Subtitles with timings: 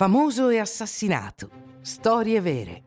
[0.00, 1.50] Famoso e assassinato.
[1.82, 2.82] Storie vere.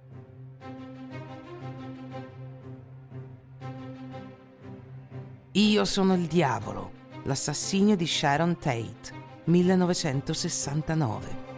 [5.52, 6.92] Io sono il diavolo,
[7.26, 9.14] l'assassinio di Sharon Tate,
[9.44, 11.53] 1969.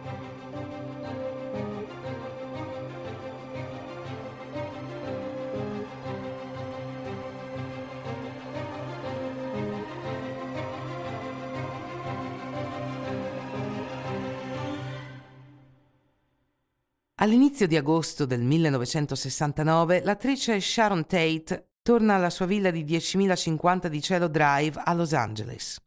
[17.18, 24.02] All'inizio di agosto del 1969 l'attrice Sharon Tate torna alla sua villa di 10.050 di
[24.02, 25.80] Cielo Drive a Los Angeles.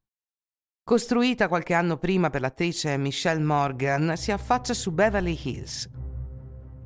[0.83, 5.87] Costruita qualche anno prima per l'attrice Michelle Morgan, si affaccia su Beverly Hills.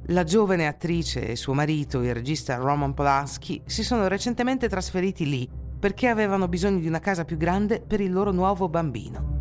[0.08, 5.50] La giovane attrice e suo marito, il regista Roman Polanski, si sono recentemente trasferiti lì
[5.80, 9.33] perché avevano bisogno di una casa più grande per il loro nuovo bambino.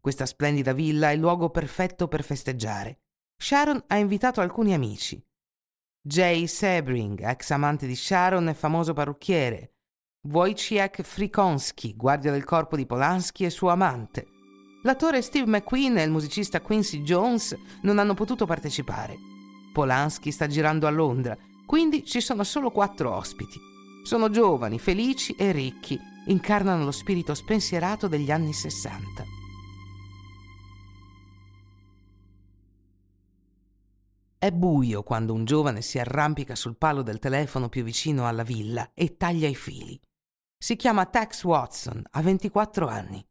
[0.00, 3.00] Questa splendida villa è il luogo perfetto per festeggiare.
[3.36, 5.22] Sharon ha invitato alcuni amici.
[6.00, 9.74] Jay Sebring, ex amante di Sharon e famoso parrucchiere.
[10.22, 14.26] Wojciech Frikonski, guardia del corpo di Polanski e suo amante.
[14.82, 19.16] L'attore Steve McQueen e il musicista Quincy Jones non hanno potuto partecipare.
[19.72, 23.58] Polanski sta girando a Londra, quindi ci sono solo quattro ospiti.
[24.02, 29.24] Sono giovani, felici e ricchi, incarnano lo spirito spensierato degli anni Sessanta.
[34.40, 38.92] È buio quando un giovane si arrampica sul palo del telefono più vicino alla villa
[38.94, 40.00] e taglia i fili.
[40.56, 43.26] Si chiama Tex Watson, ha 24 anni.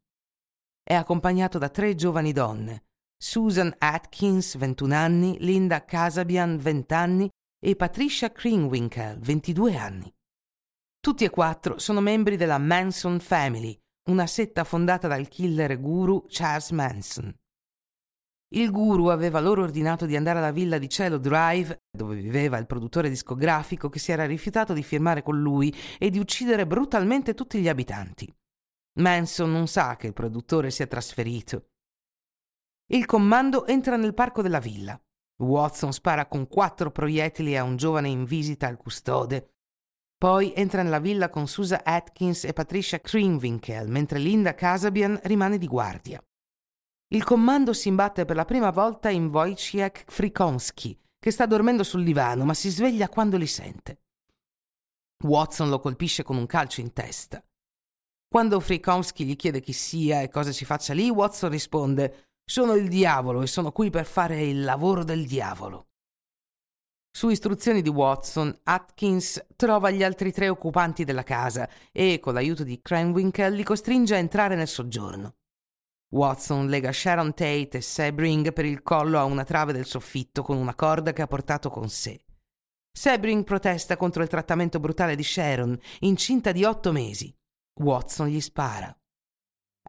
[0.83, 7.77] È accompagnato da tre giovani donne, Susan Atkins, 21 anni, Linda Casabian, 20 anni e
[7.77, 10.13] Patricia Kringwinkel, 22 anni.
[10.99, 13.77] Tutti e quattro sono membri della Manson Family,
[14.09, 17.33] una setta fondata dal killer guru Charles Manson.
[18.51, 22.65] Il guru aveva loro ordinato di andare alla villa di Cielo Drive, dove viveva il
[22.65, 27.59] produttore discografico che si era rifiutato di firmare con lui e di uccidere brutalmente tutti
[27.59, 28.33] gli abitanti.
[28.99, 31.71] Manson non sa che il produttore si è trasferito.
[32.89, 34.99] Il comando entra nel parco della villa.
[35.39, 39.55] Watson spara con quattro proiettili a un giovane in visita al custode.
[40.17, 45.67] Poi entra nella villa con Susan Atkins e Patricia Krinwinkel, mentre Linda Casabian rimane di
[45.67, 46.19] guardia.
[47.09, 52.03] Il comando si imbatte per la prima volta in Wojciech Frikonski, che sta dormendo sul
[52.03, 54.01] divano, ma si sveglia quando li sente.
[55.23, 57.41] Watson lo colpisce con un calcio in testa.
[58.27, 62.89] Quando Frikonski gli chiede chi sia e cosa ci faccia lì, Watson risponde: Sono il
[62.89, 65.87] diavolo e sono qui per fare il lavoro del diavolo.
[67.09, 72.65] Su istruzioni di Watson, Atkins trova gli altri tre occupanti della casa e, con l'aiuto
[72.65, 75.35] di Cranwinkle, li costringe a entrare nel soggiorno.
[76.09, 80.55] Watson lega Sharon Tate e Sebring per il collo a una trave del soffitto con
[80.55, 82.23] una corda che ha portato con sé.
[82.97, 87.33] Sebring protesta contro il trattamento brutale di Sharon, incinta di otto mesi.
[87.81, 88.95] Watson gli spara.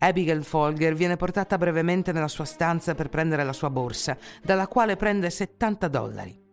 [0.01, 4.97] Abigail Folger viene portata brevemente nella sua stanza per prendere la sua borsa, dalla quale
[4.97, 6.47] prende 70 dollari.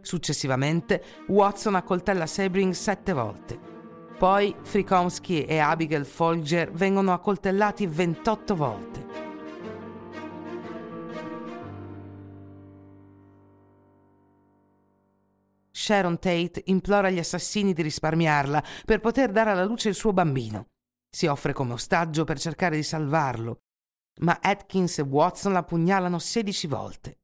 [0.00, 3.77] Successivamente, Watson accoltella Sebring sette volte.
[4.18, 9.06] Poi Frikomsky e Abigail Folger vengono accoltellati 28 volte.
[15.70, 20.66] Sharon Tate implora gli assassini di risparmiarla per poter dare alla luce il suo bambino.
[21.08, 23.60] Si offre come ostaggio per cercare di salvarlo,
[24.22, 27.18] ma Atkins e Watson la pugnalano 16 volte.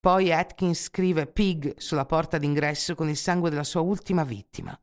[0.00, 4.76] Poi Atkins scrive Pig sulla porta d'ingresso con il sangue della sua ultima vittima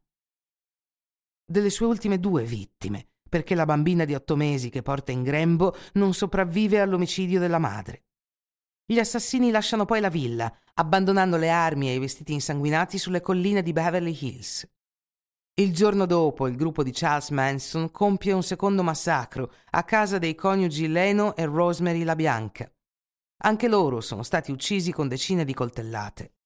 [1.49, 5.75] delle sue ultime due vittime, perché la bambina di otto mesi che porta in grembo
[5.93, 8.03] non sopravvive all'omicidio della madre.
[8.85, 13.61] Gli assassini lasciano poi la villa, abbandonando le armi e i vestiti insanguinati sulle colline
[13.63, 14.69] di Beverly Hills.
[15.59, 20.35] Il giorno dopo il gruppo di Charles Manson compie un secondo massacro a casa dei
[20.35, 22.71] coniugi Leno e Rosemary La Bianca.
[23.43, 26.36] Anche loro sono stati uccisi con decine di coltellate.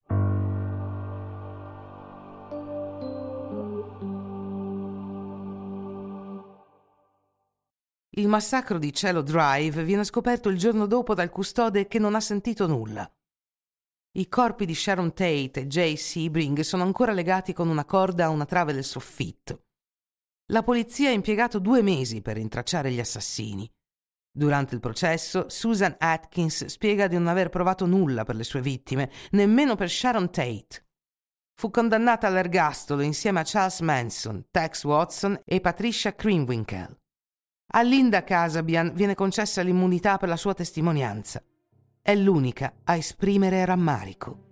[8.22, 12.20] Il massacro di Cielo Drive viene scoperto il giorno dopo dal custode che non ha
[12.20, 13.12] sentito nulla.
[14.12, 18.30] I corpi di Sharon Tate e Jay Sebring sono ancora legati con una corda a
[18.30, 19.64] una trave del soffitto.
[20.52, 23.68] La polizia ha impiegato due mesi per rintracciare gli assassini.
[24.32, 29.10] Durante il processo, Susan Atkins spiega di non aver provato nulla per le sue vittime,
[29.32, 30.86] nemmeno per Sharon Tate.
[31.60, 37.01] Fu condannata all'ergastolo insieme a Charles Manson, Tex Watson e Patricia Krinwinkel.
[37.74, 41.42] A Linda Casabian viene concessa l'immunità per la sua testimonianza.
[42.02, 44.51] È l'unica a esprimere rammarico.